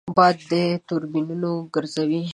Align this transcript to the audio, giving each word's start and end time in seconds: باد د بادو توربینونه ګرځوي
باد 0.17 0.37
د 0.49 0.51
بادو 0.51 0.81
توربینونه 0.87 1.49
ګرځوي 1.73 2.21